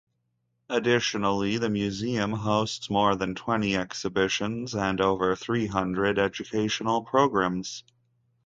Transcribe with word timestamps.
Annually, 0.67 1.59
the 1.59 1.69
museum 1.69 2.31
hosts 2.33 2.89
more 2.89 3.15
than 3.15 3.35
twenty 3.35 3.77
exhibitions 3.77 4.73
and 4.73 4.99
over 4.99 5.35
three 5.35 5.67
hundred 5.67 6.17
educational 6.17 7.03
programs. 7.03 7.83